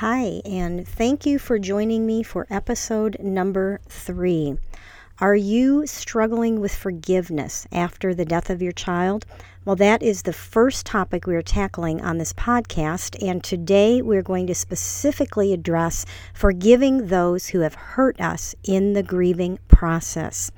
[0.00, 4.56] Hi, and thank you for joining me for episode number three.
[5.18, 9.26] Are you struggling with forgiveness after the death of your child?
[9.66, 14.22] Well, that is the first topic we are tackling on this podcast, and today we're
[14.22, 20.50] going to specifically address forgiving those who have hurt us in the grieving process.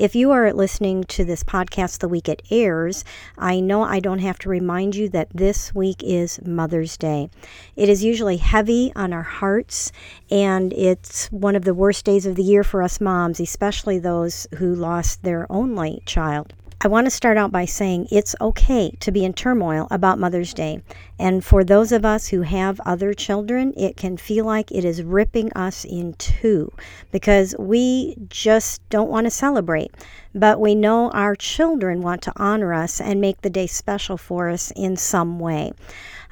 [0.00, 3.04] If you are listening to this podcast the week it airs,
[3.36, 7.28] I know I don't have to remind you that this week is Mother's Day.
[7.76, 9.92] It is usually heavy on our hearts,
[10.30, 14.46] and it's one of the worst days of the year for us moms, especially those
[14.56, 16.54] who lost their only child.
[16.82, 20.54] I want to start out by saying it's okay to be in turmoil about Mother's
[20.54, 20.82] Day.
[21.18, 25.02] And for those of us who have other children, it can feel like it is
[25.02, 26.72] ripping us in two
[27.12, 29.92] because we just don't want to celebrate.
[30.34, 34.48] But we know our children want to honor us and make the day special for
[34.48, 35.72] us in some way.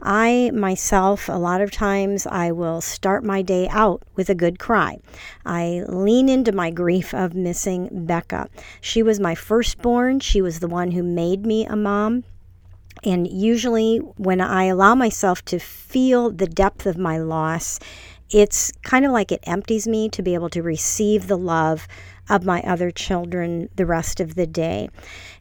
[0.00, 4.60] I myself, a lot of times, I will start my day out with a good
[4.60, 4.98] cry.
[5.44, 8.48] I lean into my grief of missing Becca.
[8.80, 12.22] She was my firstborn, she was the one who made me a mom.
[13.05, 17.80] And usually, when I allow myself to feel the depth of my loss,
[18.30, 21.88] it's kind of like it empties me to be able to receive the love
[22.28, 24.88] of my other children the rest of the day.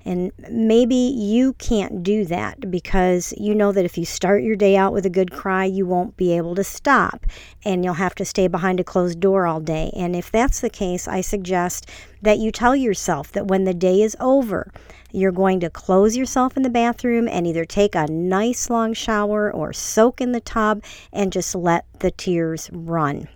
[0.06, 4.78] And maybe you can't do that because you know that if you start your day
[4.78, 7.26] out with a good cry, you won't be able to stop
[7.66, 9.92] and you'll have to stay behind a closed door all day.
[9.96, 11.90] And if that's the case, I suggest
[12.22, 14.72] that you tell yourself that when the day is over,
[15.12, 19.52] you're going to close yourself in the bathroom and either take a nice long shower
[19.52, 23.28] or soak in the tub and just let the tears run.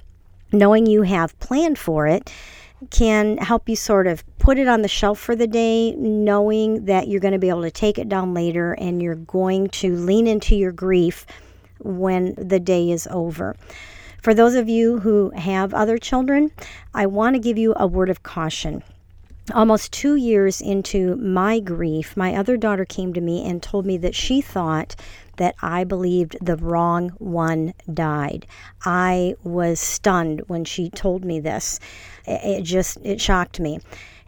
[0.51, 2.31] Knowing you have planned for it,
[2.89, 7.07] can help you sort of put it on the shelf for the day, knowing that
[7.07, 10.27] you're going to be able to take it down later and you're going to lean
[10.27, 11.25] into your grief
[11.79, 13.55] when the day is over.
[14.21, 16.51] For those of you who have other children,
[16.93, 18.83] I want to give you a word of caution.
[19.53, 23.97] Almost two years into my grief, my other daughter came to me and told me
[23.97, 24.95] that she thought
[25.37, 28.45] that I believed the wrong one died.
[28.85, 31.79] I was stunned when she told me this.
[32.25, 33.79] It just it shocked me.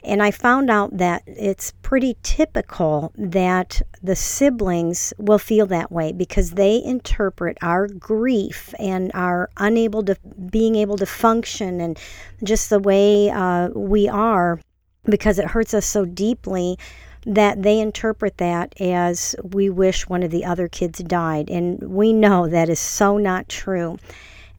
[0.05, 6.11] And I found out that it's pretty typical that the siblings will feel that way
[6.11, 10.17] because they interpret our grief and our unable to
[10.51, 11.97] being able to function and
[12.43, 14.59] just the way uh, we are
[15.05, 16.77] because it hurts us so deeply
[17.25, 21.49] that they interpret that as we wish one of the other kids died.
[21.49, 23.97] And we know that is so not true.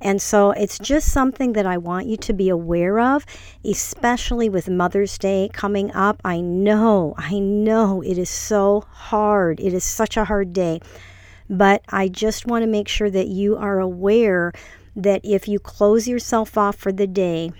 [0.00, 3.24] And so it's just something that I want you to be aware of,
[3.64, 6.20] especially with Mother's Day coming up.
[6.24, 9.60] I know, I know it is so hard.
[9.60, 10.80] It is such a hard day.
[11.48, 14.52] But I just want to make sure that you are aware
[14.96, 17.52] that if you close yourself off for the day,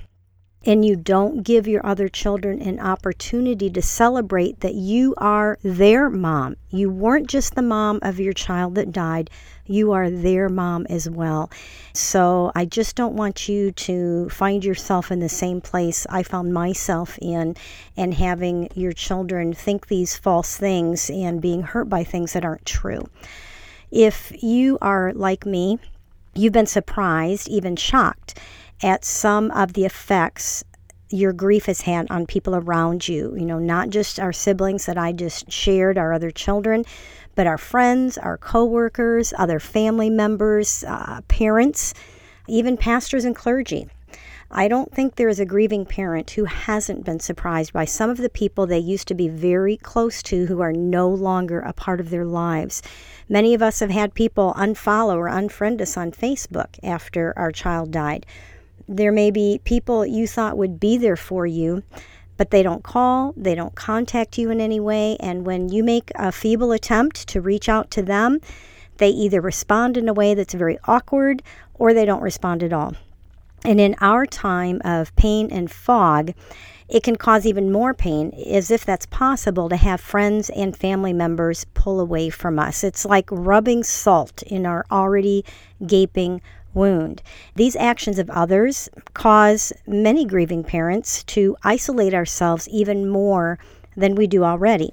[0.66, 6.08] and you don't give your other children an opportunity to celebrate that you are their
[6.08, 6.56] mom.
[6.70, 9.30] You weren't just the mom of your child that died,
[9.66, 11.50] you are their mom as well.
[11.92, 16.52] So I just don't want you to find yourself in the same place I found
[16.52, 17.56] myself in
[17.96, 22.66] and having your children think these false things and being hurt by things that aren't
[22.66, 23.08] true.
[23.91, 25.78] If you are like me,
[26.34, 28.38] you've been surprised, even shocked
[28.84, 30.62] at some of the effects
[31.09, 33.34] your grief has had on people around you.
[33.34, 36.84] You know, not just our siblings that I just shared, our other children,
[37.34, 41.94] but our friends, our coworkers, other family members, uh, parents,
[42.47, 43.89] even pastors and clergy.
[44.50, 48.19] I don't think there is a grieving parent who hasn't been surprised by some of
[48.19, 52.00] the people they used to be very close to who are no longer a part
[52.00, 52.82] of their lives.
[53.29, 57.91] Many of us have had people unfollow or unfriend us on Facebook after our child
[57.91, 58.26] died.
[58.88, 61.82] There may be people you thought would be there for you,
[62.36, 65.16] but they don't call, they don't contact you in any way.
[65.20, 68.40] And when you make a feeble attempt to reach out to them,
[68.98, 71.42] they either respond in a way that's very awkward
[71.75, 72.94] or they don't respond at all.
[73.64, 76.34] And in our time of pain and fog,
[76.86, 81.14] it can cause even more pain, as if that's possible, to have friends and family
[81.14, 82.84] members pull away from us.
[82.84, 85.46] It's like rubbing salt in our already
[85.86, 86.42] gaping
[86.75, 87.23] wound.
[87.55, 93.59] These actions of others cause many grieving parents to isolate ourselves even more
[93.97, 94.91] than we do already.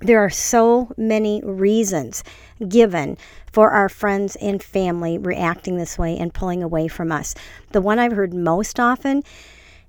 [0.00, 2.22] There are so many reasons
[2.68, 3.16] given
[3.50, 7.34] for our friends and family reacting this way and pulling away from us.
[7.72, 9.22] The one I've heard most often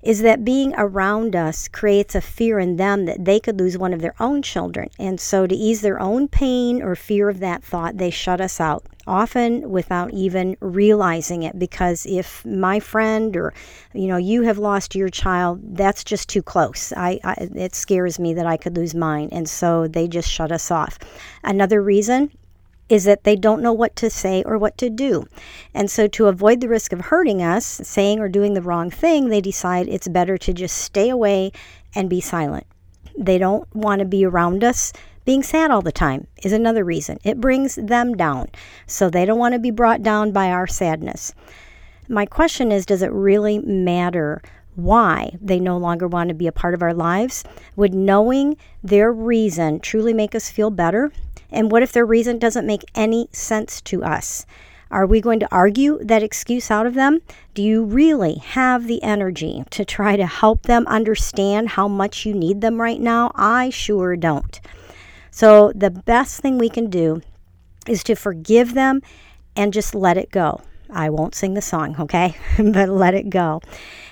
[0.01, 3.93] is that being around us creates a fear in them that they could lose one
[3.93, 4.89] of their own children.
[4.97, 8.61] And so, to ease their own pain or fear of that thought, they shut us
[8.61, 11.57] out, often without even realizing it.
[11.57, 13.53] Because if my friend or,
[13.93, 16.93] you know, you have lost your child, that's just too close.
[16.95, 19.29] I, I it scares me that I could lose mine.
[19.31, 20.99] And so, they just shut us off.
[21.43, 22.31] Another reason
[22.89, 25.25] is that they don't know what to say or what to do.
[25.73, 29.29] And so, to avoid the risk of hurting us, saying or doing the wrong thing,
[29.29, 31.51] they decide it's better to just stay away
[31.95, 32.65] and be silent.
[33.17, 34.93] They don't want to be around us.
[35.27, 37.17] Being sad all the time is another reason.
[37.21, 38.47] It brings them down.
[38.85, 41.33] So, they don't want to be brought down by our sadness.
[42.07, 44.41] My question is Does it really matter
[44.75, 47.43] why they no longer want to be a part of our lives?
[47.75, 51.11] Would knowing their reason truly make us feel better?
[51.51, 54.45] And what if their reason doesn't make any sense to us?
[54.89, 57.19] Are we going to argue that excuse out of them?
[57.53, 62.33] Do you really have the energy to try to help them understand how much you
[62.33, 63.33] need them right now?
[63.35, 64.61] I sure don't.
[65.37, 67.21] So, the best thing we can do
[67.87, 69.03] is to forgive them
[69.55, 70.61] and just let it go.
[70.89, 72.35] I won't sing the song, okay?
[72.57, 73.61] but let it go.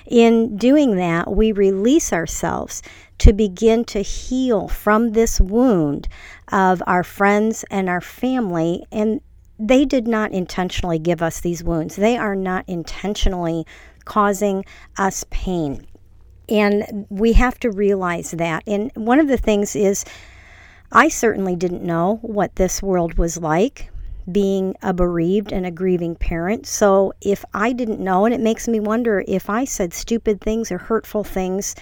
[0.06, 2.80] In doing that, we release ourselves
[3.18, 6.06] to begin to heal from this wound
[6.52, 8.84] of our friends and our family.
[8.92, 9.20] And
[9.58, 13.66] they did not intentionally give us these wounds, they are not intentionally
[14.04, 14.64] causing
[14.96, 15.88] us pain.
[16.48, 18.62] And we have to realize that.
[18.64, 20.04] And one of the things is,
[20.92, 23.90] I certainly didn't know what this world was like
[24.30, 26.66] being a bereaved and a grieving parent.
[26.66, 30.72] So if I didn't know, and it makes me wonder if I said stupid things
[30.72, 31.74] or hurtful things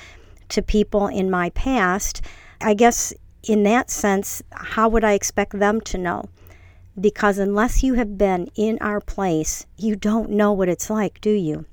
[0.51, 2.21] to people in my past,
[2.61, 6.25] I guess in that sense, how would I expect them to know?
[7.01, 11.31] Because unless you have been in our place, you don't know what it's like, do
[11.31, 11.65] you?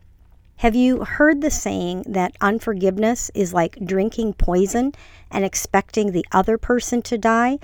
[0.61, 4.93] Have you heard the saying that unforgiveness is like drinking poison
[5.31, 7.57] and expecting the other person to die?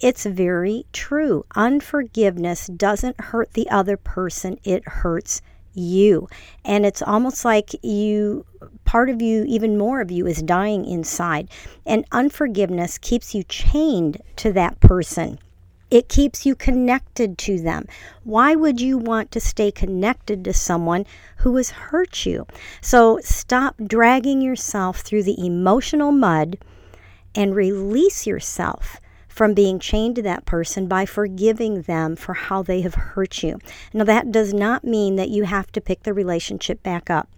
[0.00, 1.44] It's very true.
[1.54, 5.42] Unforgiveness doesn't hurt the other person, it hurts
[5.74, 6.26] you.
[6.64, 8.46] And it's almost like you,
[8.86, 11.50] part of you, even more of you, is dying inside.
[11.84, 15.38] And unforgiveness keeps you chained to that person.
[15.90, 17.86] It keeps you connected to them.
[18.24, 21.06] Why would you want to stay connected to someone
[21.38, 22.46] who has hurt you?
[22.80, 26.58] So stop dragging yourself through the emotional mud
[27.34, 32.80] and release yourself from being chained to that person by forgiving them for how they
[32.80, 33.58] have hurt you.
[33.94, 37.28] Now, that does not mean that you have to pick the relationship back up.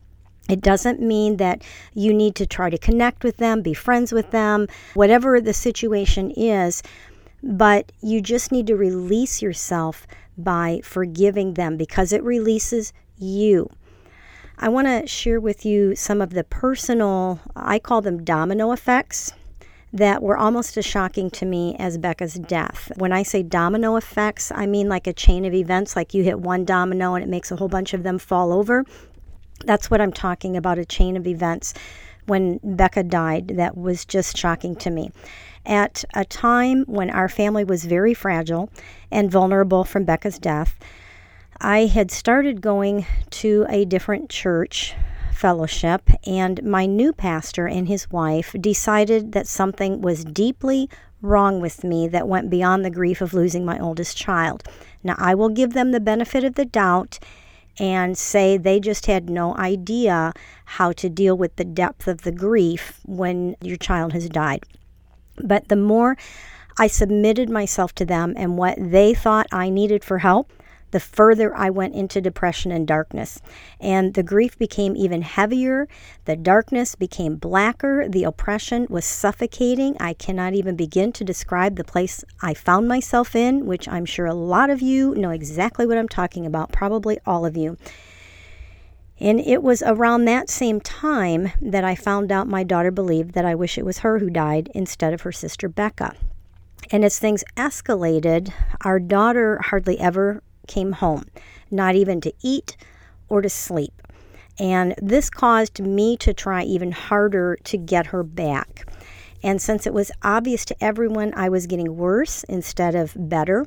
[0.48, 1.62] It doesn't mean that
[1.94, 6.32] you need to try to connect with them, be friends with them, whatever the situation
[6.32, 6.82] is,
[7.42, 10.06] but you just need to release yourself
[10.36, 13.68] by forgiving them because it releases you.
[14.58, 19.32] I want to share with you some of the personal, I call them domino effects
[19.92, 22.92] that were almost as shocking to me as Becca's death.
[22.96, 26.40] When I say domino effects, I mean like a chain of events, like you hit
[26.40, 28.84] one domino and it makes a whole bunch of them fall over.
[29.64, 31.74] That's what I'm talking about a chain of events.
[32.26, 35.10] When Becca died, that was just shocking to me.
[35.66, 38.70] At a time when our family was very fragile
[39.10, 40.78] and vulnerable from Becca's death,
[41.60, 44.94] I had started going to a different church
[45.32, 50.88] fellowship, and my new pastor and his wife decided that something was deeply
[51.22, 54.62] wrong with me that went beyond the grief of losing my oldest child.
[55.02, 57.18] Now, I will give them the benefit of the doubt
[57.78, 60.32] and say they just had no idea
[60.64, 64.64] how to deal with the depth of the grief when your child has died.
[65.44, 66.16] But the more
[66.78, 70.52] I submitted myself to them and what they thought I needed for help,
[70.90, 73.40] the further I went into depression and darkness.
[73.80, 75.88] And the grief became even heavier.
[76.24, 78.08] The darkness became blacker.
[78.08, 79.96] The oppression was suffocating.
[80.00, 84.26] I cannot even begin to describe the place I found myself in, which I'm sure
[84.26, 87.76] a lot of you know exactly what I'm talking about, probably all of you.
[89.20, 93.44] And it was around that same time that I found out my daughter believed that
[93.44, 96.14] I wish it was her who died instead of her sister Becca.
[96.90, 101.24] And as things escalated, our daughter hardly ever came home,
[101.70, 102.76] not even to eat
[103.28, 103.92] or to sleep.
[104.58, 108.90] And this caused me to try even harder to get her back.
[109.42, 113.66] And since it was obvious to everyone I was getting worse instead of better,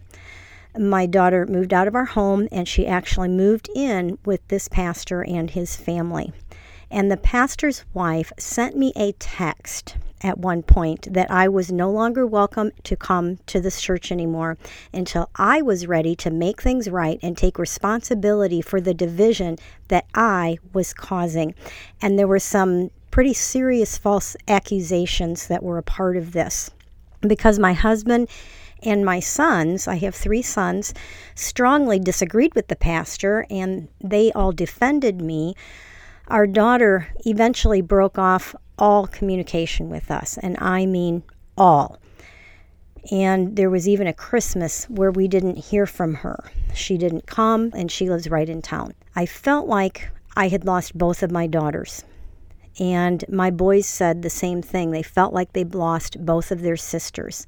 [0.77, 5.23] my daughter moved out of our home and she actually moved in with this pastor
[5.23, 6.31] and his family.
[6.89, 11.89] And the pastor's wife sent me a text at one point that I was no
[11.89, 14.57] longer welcome to come to this church anymore
[14.93, 19.57] until I was ready to make things right and take responsibility for the division
[19.89, 21.53] that I was causing.
[22.01, 26.71] And there were some pretty serious false accusations that were a part of this
[27.21, 28.27] because my husband
[28.83, 30.93] and my sons, I have three sons,
[31.35, 35.55] strongly disagreed with the pastor and they all defended me.
[36.27, 41.23] Our daughter eventually broke off all communication with us, and I mean
[41.57, 41.99] all.
[43.11, 46.51] And there was even a Christmas where we didn't hear from her.
[46.73, 48.93] She didn't come, and she lives right in town.
[49.15, 52.03] I felt like I had lost both of my daughters.
[52.79, 54.91] And my boys said the same thing.
[54.91, 57.45] They felt like they'd lost both of their sisters.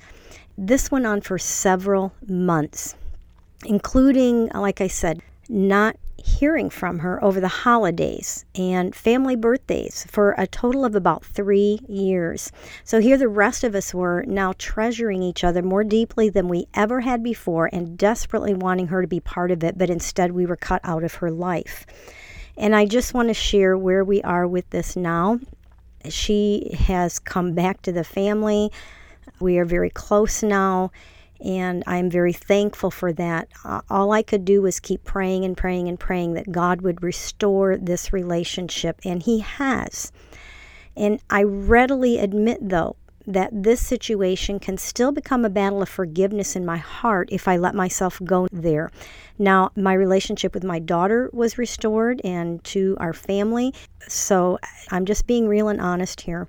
[0.58, 2.96] This went on for several months,
[3.66, 10.34] including, like I said, not hearing from her over the holidays and family birthdays for
[10.38, 12.52] a total of about three years.
[12.84, 16.68] So here the rest of us were now treasuring each other more deeply than we
[16.74, 20.46] ever had before and desperately wanting her to be part of it, but instead we
[20.46, 21.86] were cut out of her life.
[22.58, 25.40] And I just want to share where we are with this now.
[26.10, 28.72] She has come back to the family.
[29.40, 30.92] We are very close now
[31.44, 33.50] and I'm very thankful for that.
[33.90, 37.78] All I could do was keep praying and praying and praying that God would restore
[37.78, 40.12] this relationship, and He has.
[40.96, 42.96] And I readily admit, though,
[43.28, 47.58] that this situation can still become a battle of forgiveness in my heart if I
[47.58, 48.92] let myself go there.
[49.38, 53.74] Now, my relationship with my daughter was restored and to our family.
[54.08, 54.58] So
[54.92, 56.48] I'm just being real and honest here.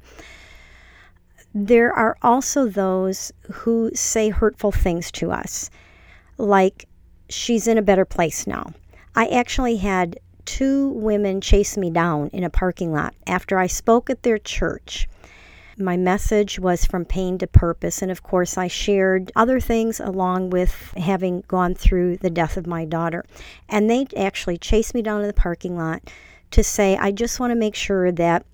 [1.58, 5.70] There are also those who say hurtful things to us,
[6.36, 6.86] like,
[7.30, 8.74] she's in a better place now.
[9.14, 14.10] I actually had two women chase me down in a parking lot after I spoke
[14.10, 15.08] at their church.
[15.78, 20.50] My message was from pain to purpose, and of course, I shared other things along
[20.50, 23.24] with having gone through the death of my daughter.
[23.66, 26.02] And they actually chased me down in the parking lot
[26.50, 28.44] to say, I just want to make sure that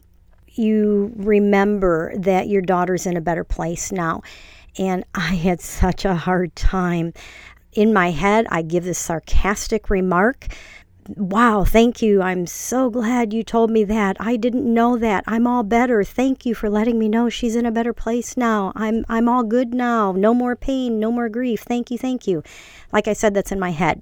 [0.58, 4.22] you remember that your daughter's in a better place now.
[4.78, 7.12] And I had such a hard time.
[7.72, 10.48] In my head, I give this sarcastic remark.
[11.16, 12.22] Wow, thank you.
[12.22, 14.16] I'm so glad you told me that.
[14.20, 15.24] I didn't know that.
[15.26, 16.04] I'm all better.
[16.04, 18.72] Thank you for letting me know she's in a better place now.
[18.76, 20.12] I'm I'm all good now.
[20.12, 21.62] No more pain, no more grief.
[21.62, 22.44] Thank you, thank you.
[22.92, 24.00] Like I said, that's in my head.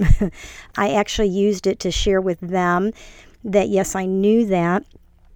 [0.76, 2.92] I actually used it to share with them
[3.44, 4.84] that yes, I knew that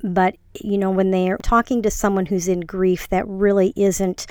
[0.04, 4.26] but, you know, when they're talking to someone who's in grief, that really isn't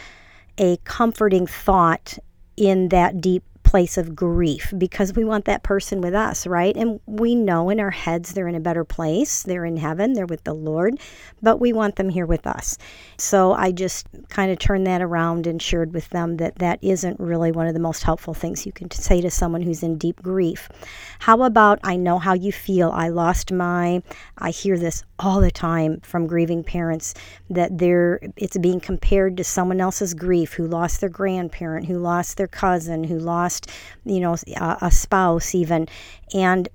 [0.60, 2.18] a comforting thought
[2.56, 6.78] in that deep place of grief because we want that person with us, right?
[6.78, 9.42] And we know in our heads they're in a better place.
[9.42, 11.00] They're in heaven, they're with the Lord,
[11.42, 12.78] but we want them here with us.
[13.18, 17.20] So I just kind of turned that around and shared with them that that isn't
[17.20, 20.22] really one of the most helpful things you can say to someone who's in deep
[20.22, 20.70] grief.
[21.18, 22.92] How about I know how you feel.
[22.92, 24.04] I lost my
[24.38, 27.16] I hear this all the time from grieving parents
[27.50, 32.38] that they're it's being compared to someone else's grief who lost their grandparent, who lost
[32.38, 33.63] their cousin, who lost
[34.06, 35.88] you know, a, a spouse even.
[36.34, 36.70] And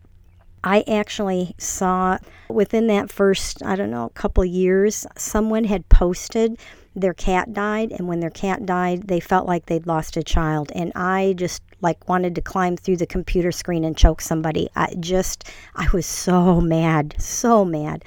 [0.64, 2.18] I actually saw
[2.49, 6.59] within that first, I don't know, couple years, someone had posted
[7.00, 7.92] their cat died.
[7.92, 10.73] And when their cat died they felt like they'd lost a child.
[10.75, 14.68] And i just like wanted to climb through the computer screen and choke somebody.
[14.75, 18.04] I just i was so mad so mad.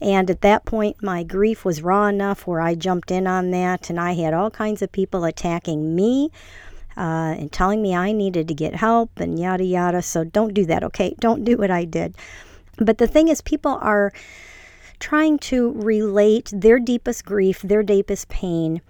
[0.00, 3.90] And at that point my grief was raw enough where i jumped in on that.
[3.90, 6.30] And i had all kinds of people attacking me
[6.96, 10.02] uh, and telling me I needed to get help and yada yada.
[10.02, 11.14] So don't do that, okay?
[11.20, 12.16] Don't do what I did.
[12.78, 14.12] But the thing is, people are
[14.98, 18.80] trying to relate their deepest grief, their deepest pain,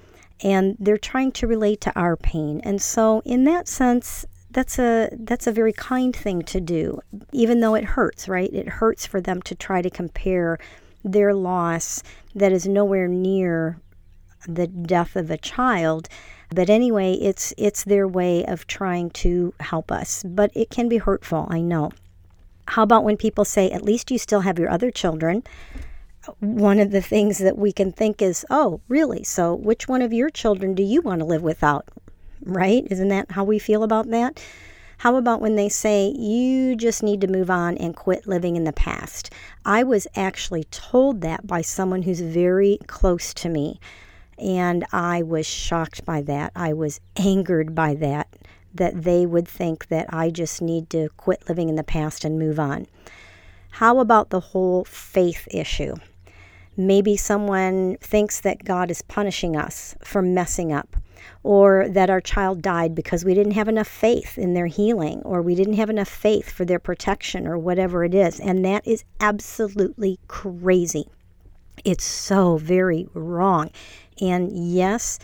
[0.42, 2.60] and they're trying to relate to our pain.
[2.64, 7.00] And so, in that sense, that's a that's a very kind thing to do,
[7.32, 8.52] even though it hurts, right?
[8.52, 10.58] It hurts for them to try to compare
[11.04, 12.02] their loss
[12.34, 13.80] that is nowhere near
[14.46, 16.08] the death of a child
[16.54, 20.98] but anyway, it's it's their way of trying to help us, but it can be
[20.98, 21.90] hurtful, I know.
[22.68, 25.42] How about when people say, "At least you still have your other children?"
[26.38, 29.24] One of the things that we can think is, "Oh, really?
[29.24, 31.88] So which one of your children do you want to live without?"
[32.44, 32.86] Right?
[32.90, 34.40] Isn't that how we feel about that?
[34.98, 38.62] How about when they say, you just need to move on and quit living in
[38.62, 39.30] the past?
[39.64, 43.80] I was actually told that by someone who's very close to me.
[44.38, 46.52] And I was shocked by that.
[46.56, 48.28] I was angered by that
[48.74, 52.38] that they would think that I just need to quit living in the past and
[52.38, 52.86] move on.
[53.70, 55.94] How about the whole faith issue?
[56.76, 60.96] Maybe someone thinks that God is punishing us for messing up,
[61.42, 65.42] or that our child died because we didn't have enough faith in their healing, or
[65.42, 68.40] we didn't have enough faith for their protection, or whatever it is.
[68.40, 71.08] And that is absolutely crazy.
[71.84, 73.70] It's so very wrong.
[74.22, 75.18] And yes,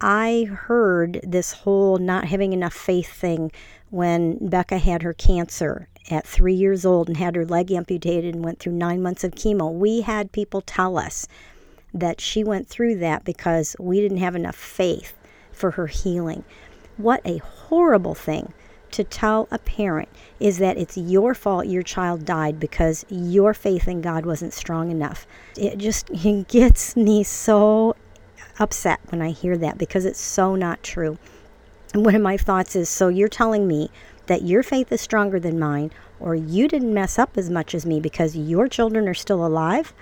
[0.00, 3.52] I heard this whole not having enough faith thing
[3.90, 8.44] when Becca had her cancer at three years old and had her leg amputated and
[8.44, 9.72] went through nine months of chemo.
[9.72, 11.28] We had people tell us
[11.94, 15.14] that she went through that because we didn't have enough faith
[15.52, 16.44] for her healing.
[16.96, 18.52] What a horrible thing
[18.90, 20.08] to tell a parent
[20.40, 24.90] is that it's your fault your child died because your faith in God wasn't strong
[24.90, 25.26] enough.
[25.56, 27.94] It just it gets me so
[28.58, 31.18] upset when I hear that because it's so not true.
[31.94, 33.90] And one of my thoughts is so you're telling me
[34.26, 37.86] that your faith is stronger than mine, or you didn't mess up as much as
[37.86, 39.94] me because your children are still alive?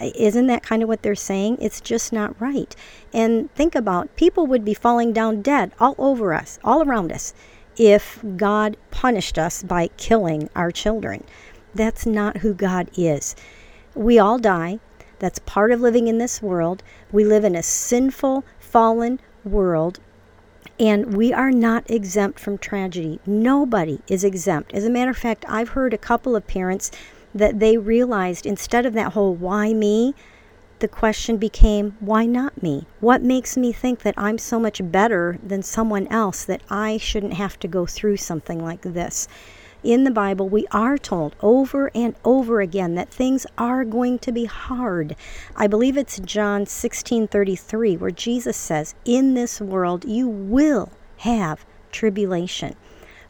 [0.00, 1.58] Isn't that kind of what they're saying?
[1.60, 2.76] It's just not right.
[3.14, 7.32] And think about people would be falling down dead all over us, all around us,
[7.78, 11.24] if God punished us by killing our children.
[11.74, 13.34] That's not who God is.
[13.94, 14.80] We all die.
[15.18, 16.82] That's part of living in this world.
[17.10, 20.00] We live in a sinful, fallen world,
[20.78, 23.20] and we are not exempt from tragedy.
[23.24, 24.74] Nobody is exempt.
[24.74, 26.90] As a matter of fact, I've heard a couple of parents
[27.34, 30.14] that they realized instead of that whole why me,
[30.78, 32.86] the question became why not me?
[33.00, 37.34] What makes me think that I'm so much better than someone else that I shouldn't
[37.34, 39.28] have to go through something like this?
[39.86, 44.32] In the Bible, we are told over and over again that things are going to
[44.32, 45.14] be hard.
[45.54, 52.74] I believe it's John 16:33 where Jesus says, "In this world you will have tribulation."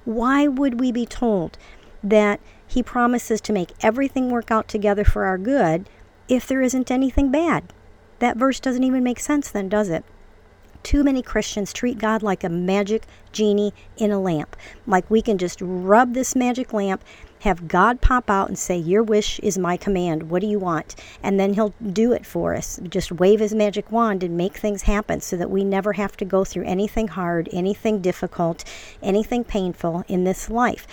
[0.07, 1.59] Why would we be told
[2.03, 5.89] that he promises to make everything work out together for our good
[6.27, 7.65] if there isn't anything bad?
[8.19, 10.05] That verse doesn't even make sense then, does it?
[10.87, 14.55] Too many Christians treat God like a magic genie in a lamp.
[14.87, 17.03] Like we can just rub this magic lamp,
[17.41, 20.31] have God pop out and say, Your wish is my command.
[20.31, 20.95] What do you want?
[21.25, 22.79] And then He'll do it for us.
[22.89, 26.25] Just wave His magic wand and make things happen so that we never have to
[26.25, 28.63] go through anything hard, anything difficult,
[29.03, 30.87] anything painful in this life.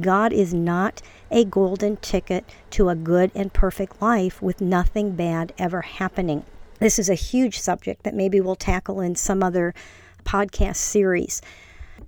[0.00, 5.52] God is not a golden ticket to a good and perfect life with nothing bad
[5.58, 6.44] ever happening.
[6.80, 9.74] This is a huge subject that maybe we'll tackle in some other
[10.24, 11.40] podcast series.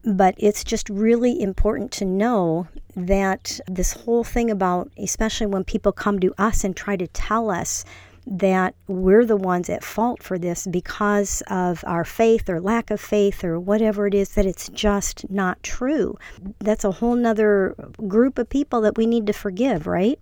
[0.04, 5.92] But it's just really important to know that this whole thing about, especially when people
[5.92, 7.84] come to us and try to tell us
[8.26, 13.00] that we're the ones at fault for this because of our faith or lack of
[13.00, 16.16] faith or whatever it is, that it's just not true.
[16.60, 17.74] That's a whole nother
[18.06, 20.20] group of people that we need to forgive, right?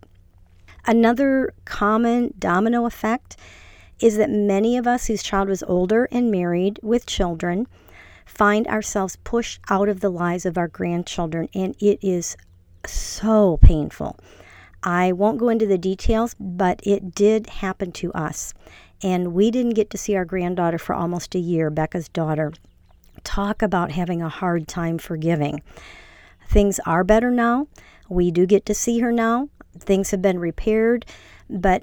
[0.87, 3.37] Another common domino effect
[4.01, 7.67] is that many of us whose child was older and married with children
[8.27, 12.37] find ourselves pushed out of the lives of our grandchildren, and it is
[12.87, 14.19] so painful.
[14.83, 18.55] I won't go into the details, but it did happen to us.
[19.03, 22.53] And we didn't get to see our granddaughter for almost a year, Becca's daughter.
[23.25, 25.63] Talk about having a hard time forgiving.
[26.49, 27.67] Things are better now.
[28.09, 29.49] We do get to see her now.
[29.79, 31.07] Things have been repaired,
[31.49, 31.83] but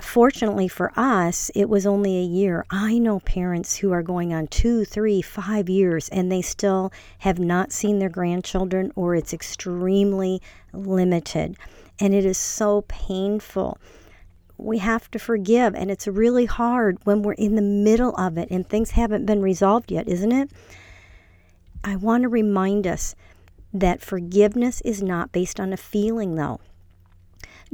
[0.00, 2.64] fortunately for us, it was only a year.
[2.70, 7.38] I know parents who are going on two, three, five years and they still have
[7.38, 10.40] not seen their grandchildren or it's extremely
[10.72, 11.56] limited.
[12.00, 13.78] And it is so painful.
[14.58, 18.50] We have to forgive, and it's really hard when we're in the middle of it
[18.50, 20.50] and things haven't been resolved yet, isn't it?
[21.84, 23.14] I want to remind us
[23.72, 26.60] that forgiveness is not based on a feeling, though.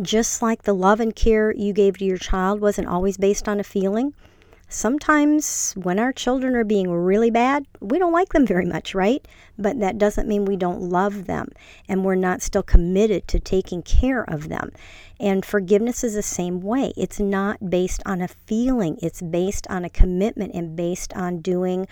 [0.01, 3.61] Just like the love and care you gave to your child wasn't always based on
[3.61, 4.15] a feeling,
[4.69, 9.27] sometimes when our children are being really bad, we don't like them very much, right?
[9.59, 11.49] But that doesn't mean we don't love them
[11.89, 14.73] and we're not still committed to taking care of them.
[15.21, 16.95] And forgiveness is the same way.
[16.97, 21.87] It's not based on a feeling, it's based on a commitment and based on doing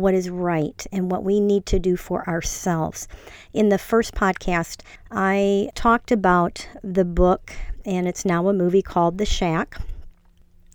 [0.00, 3.08] what is right and what we need to do for ourselves.
[3.52, 7.52] In the first podcast, I talked about the book,
[7.84, 9.78] and it's now a movie called The Shack.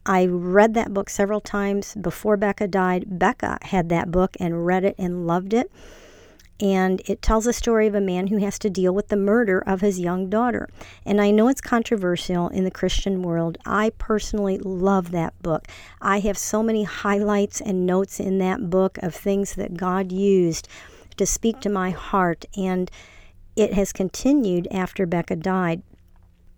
[0.06, 3.20] I read that book several times before Becca died.
[3.20, 5.72] Becca had that book and read it and loved it
[6.60, 9.60] and it tells a story of a man who has to deal with the murder
[9.60, 10.70] of his young daughter.
[11.06, 13.58] And I know it's controversial in the Christian world.
[13.66, 15.68] I personally love that book.
[16.02, 20.68] I have so many highlights and notes in that book of things that God used
[21.18, 22.90] to speak to my heart, and
[23.56, 25.82] it has continued after Becca died.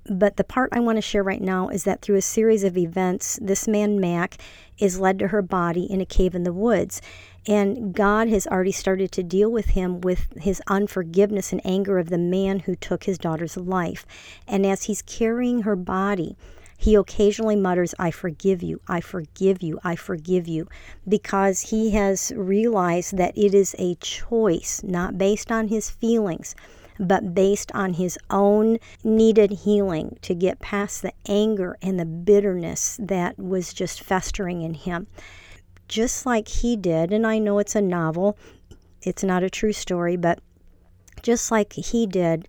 [0.10, 2.78] But the part I want to share right now is that through a series of
[2.78, 4.38] events, this man, Mack,
[4.78, 7.02] is led to her body in a cave in the woods.
[7.46, 12.10] And God has already started to deal with him with his unforgiveness and anger of
[12.10, 14.06] the man who took his daughter's life.
[14.48, 16.38] And as he's carrying her body,
[16.78, 20.68] he occasionally mutters, I forgive you, I forgive you, I forgive you,
[21.08, 26.56] because he has realized that it is a choice, not based on his feelings,
[27.00, 32.98] but based on his own needed healing to get past the anger and the bitterness
[33.02, 35.08] that was just festering in him.
[35.88, 38.38] Just like he did, and I know it's a novel,
[39.02, 40.40] it's not a true story, but
[41.22, 42.48] just like he did,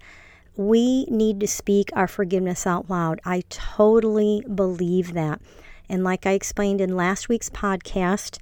[0.56, 3.20] we need to speak our forgiveness out loud.
[3.24, 5.40] I totally believe that.
[5.88, 8.38] And like I explained in last week's podcast,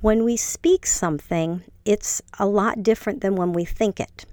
[0.00, 4.26] when we speak something, it's a lot different than when we think it.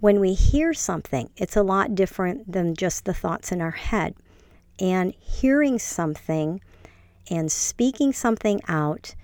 [0.00, 4.14] When we hear something, it's a lot different than just the thoughts in our head.
[4.78, 6.62] And hearing something
[7.30, 9.14] and speaking something out,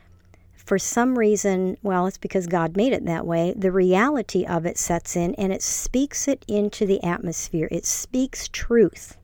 [0.55, 4.77] for some reason, well, it's because God made it that way, the reality of it
[4.77, 7.69] sets in and it speaks it into the atmosphere.
[7.71, 9.17] It speaks truth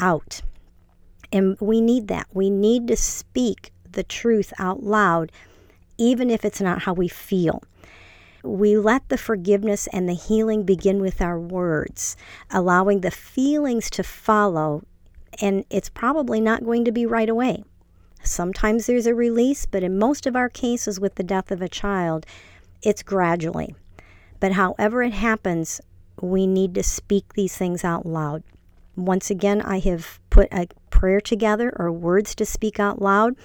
[0.00, 0.40] out.
[1.30, 2.28] And we need that.
[2.32, 5.32] We need to speak the truth out loud,
[5.98, 7.62] even if it's not how we feel
[8.44, 12.16] we let the forgiveness and the healing begin with our words,
[12.50, 14.82] allowing the feelings to follow,
[15.40, 17.64] and it's probably not going to be right away.
[18.22, 21.68] Sometimes there's a release, but in most of our cases with the death of a
[21.68, 22.26] child,
[22.82, 23.74] it's gradually.
[24.40, 25.80] But however it happens,
[26.20, 28.42] we need to speak these things out loud.
[28.96, 33.36] Once again, I have put a prayer together or words to speak out loud.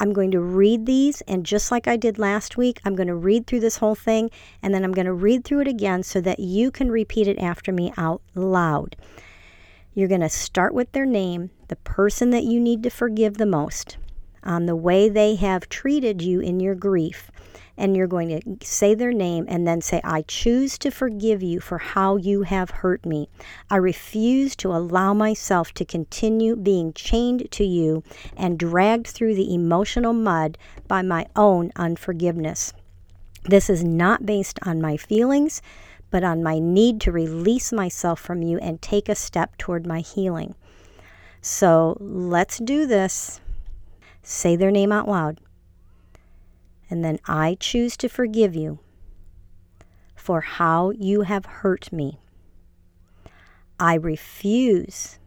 [0.00, 3.14] I'm going to read these, and just like I did last week, I'm going to
[3.14, 4.28] read through this whole thing,
[4.60, 7.38] and then I'm going to read through it again so that you can repeat it
[7.38, 8.96] after me out loud.
[9.94, 13.46] You're going to start with their name, the person that you need to forgive the
[13.46, 13.96] most,
[14.44, 17.30] on the way they have treated you in your grief
[17.76, 21.60] and you're going to say their name and then say, I choose to forgive you
[21.60, 23.28] for how you have hurt me.
[23.70, 28.02] I refuse to allow myself to continue being chained to you
[28.36, 32.72] and dragged through the emotional mud by my own unforgiveness.
[33.44, 35.62] This is not based on my feelings,
[36.10, 40.00] but on my need to release myself from you and take a step toward my
[40.00, 40.54] healing.
[41.40, 43.40] So let's do this.
[44.22, 45.40] Say their name out loud
[46.92, 48.78] and then I choose to forgive you
[50.14, 52.20] for how you have hurt me.
[53.80, 55.18] I refuse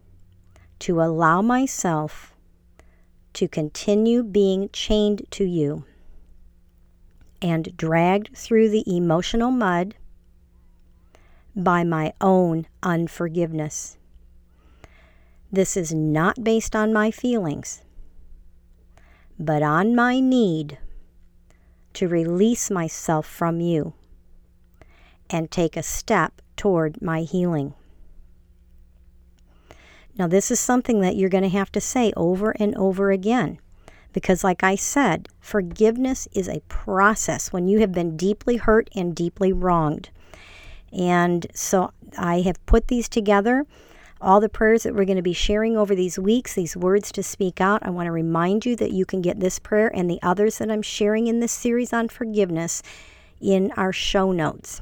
[0.77, 2.36] to allow myself
[3.34, 5.86] to continue being chained to you
[7.41, 9.95] and dragged through the emotional mud
[11.55, 13.97] by my own unforgiveness.
[15.51, 17.81] This is not based on my feelings,
[19.39, 20.78] but on my need
[21.93, 23.93] to release myself from you
[25.30, 27.74] and take a step toward my healing.
[30.17, 33.60] Now, this is something that you're going to have to say over and over again.
[34.13, 39.13] Because, like I said, forgiveness is a process when you have been deeply hurt and
[39.13, 40.10] deeply wronged.
[40.93, 43.65] And so I have put these together
[44.26, 47.22] all the prayers that we're going to be sharing over these weeks, these words to
[47.22, 47.86] speak out.
[47.86, 50.72] I want to remind you that you can get this prayer and the others that
[50.72, 52.82] I'm sharing in this series on forgiveness
[53.40, 54.82] in our show notes.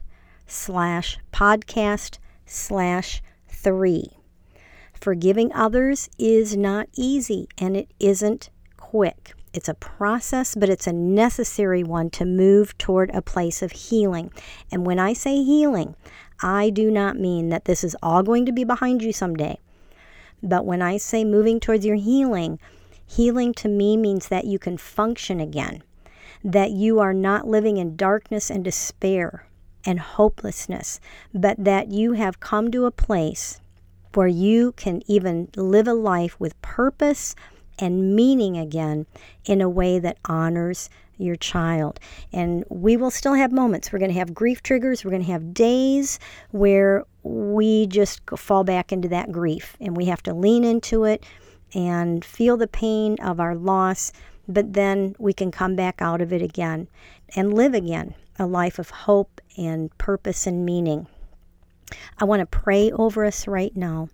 [0.47, 4.09] slash podcast slash three.
[4.93, 9.36] Forgiving others is not easy and it isn't quick.
[9.57, 14.31] It's a process, but it's a necessary one to move toward a place of healing.
[14.71, 15.95] And when I say healing,
[16.43, 19.57] I do not mean that this is all going to be behind you someday.
[20.43, 22.59] But when I say moving towards your healing,
[23.07, 25.81] healing to me means that you can function again,
[26.43, 29.47] that you are not living in darkness and despair
[29.83, 30.99] and hopelessness,
[31.33, 33.59] but that you have come to a place
[34.13, 37.35] where you can even live a life with purpose
[37.79, 39.05] and meaning again
[39.45, 41.99] in a way that honors your child.
[42.31, 43.91] And we will still have moments.
[43.91, 45.03] We're going to have grief triggers.
[45.03, 46.19] We're going to have days
[46.51, 51.25] where we just fall back into that grief and we have to lean into it
[51.73, 54.13] and feel the pain of our loss,
[54.47, 56.87] but then we can come back out of it again
[57.35, 61.07] and live again a life of hope and purpose and meaning.
[62.19, 64.09] I want to pray over us right now.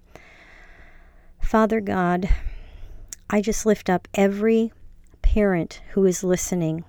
[1.42, 2.30] Father God,
[3.30, 4.72] I just lift up every
[5.22, 6.84] parent who is listening.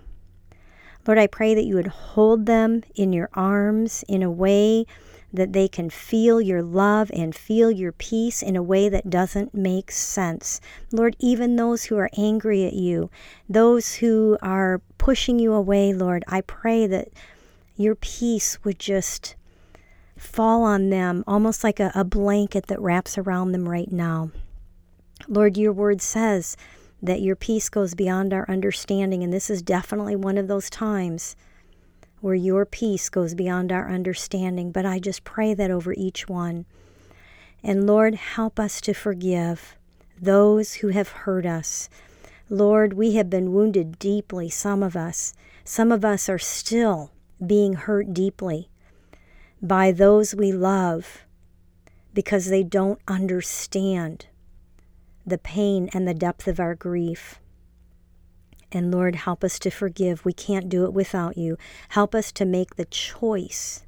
[1.07, 4.87] Lord, I pray that you would hold them in your arms in a way
[5.33, 9.53] that they can feel your love and feel your peace in a way that doesn't
[9.53, 10.61] make sense.
[10.93, 13.11] Lord, even those who are angry at you,
[13.49, 17.09] those who are pushing you away, Lord, I pray that
[17.77, 19.35] your peace would just
[20.17, 24.31] fall on them almost like a, a blanket that wraps around them right now.
[25.29, 26.57] Lord, your word says
[27.03, 31.37] that your peace goes beyond our understanding, and this is definitely one of those times
[32.21, 34.73] where your peace goes beyond our understanding.
[34.73, 36.65] But I just pray that over each one.
[37.63, 39.77] And Lord, help us to forgive
[40.21, 41.89] those who have hurt us.
[42.49, 45.35] Lord, we have been wounded deeply, some of us.
[45.65, 47.11] Some of us are still
[47.45, 48.69] being hurt deeply
[49.61, 51.25] by those we love
[52.13, 54.27] because they don't understand
[55.27, 57.41] the pain and the depth of our grief.
[58.73, 60.25] And Lord, help us to forgive.
[60.25, 61.57] We can't do it without you.
[61.91, 63.85] Help us to make the choice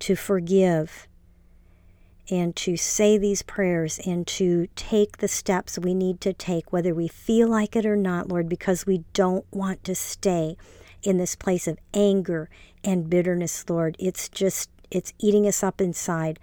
[0.00, 1.06] to forgive
[2.30, 6.94] and to say these prayers and to take the steps we need to take, whether
[6.94, 10.56] we feel like it or not, Lord, because we don't want to stay
[11.02, 12.48] in this place of anger
[12.84, 13.96] and bitterness, Lord.
[13.98, 16.38] It's just, it's eating us up inside.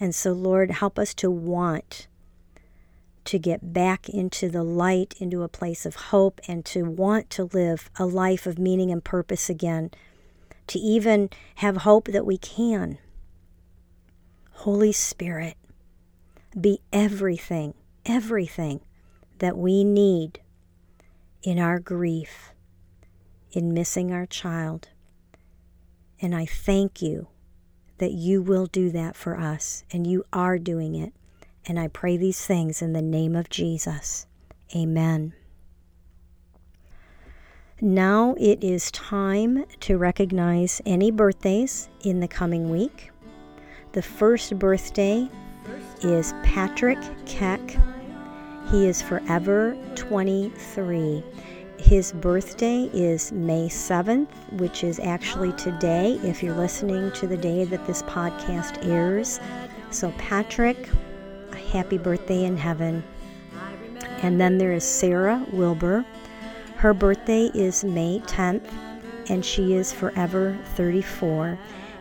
[0.00, 2.06] And so, Lord, help us to want
[3.28, 7.44] to get back into the light, into a place of hope, and to want to
[7.44, 9.90] live a life of meaning and purpose again,
[10.66, 12.96] to even have hope that we can.
[14.50, 15.58] Holy Spirit,
[16.58, 17.74] be everything,
[18.06, 18.80] everything
[19.40, 20.40] that we need
[21.42, 22.52] in our grief,
[23.52, 24.88] in missing our child.
[26.18, 27.28] And I thank you
[27.98, 31.12] that you will do that for us, and you are doing it.
[31.68, 34.26] And I pray these things in the name of Jesus.
[34.74, 35.34] Amen.
[37.80, 43.12] Now it is time to recognize any birthdays in the coming week.
[43.92, 45.28] The first birthday
[46.02, 47.60] is Patrick Keck.
[48.70, 51.22] He is forever 23.
[51.78, 54.28] His birthday is May 7th,
[54.58, 59.38] which is actually today, if you're listening to the day that this podcast airs.
[59.90, 60.88] So, Patrick,
[61.54, 63.04] happy birthday in heaven.
[64.22, 66.04] And then there is Sarah Wilbur.
[66.76, 68.68] Her birthday is May 10th,
[69.28, 71.58] and she is forever 34.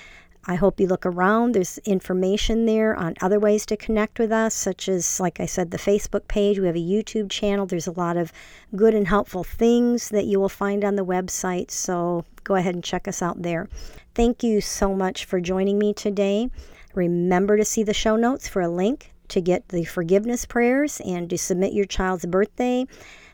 [0.49, 1.51] I hope you look around.
[1.51, 5.69] There's information there on other ways to connect with us, such as, like I said,
[5.69, 6.57] the Facebook page.
[6.57, 7.67] We have a YouTube channel.
[7.67, 8.31] There's a lot of
[8.75, 11.69] good and helpful things that you will find on the website.
[11.69, 13.67] So go ahead and check us out there.
[14.15, 16.49] Thank you so much for joining me today.
[16.95, 21.29] Remember to see the show notes for a link to get the forgiveness prayers and
[21.29, 22.85] to submit your child's birthday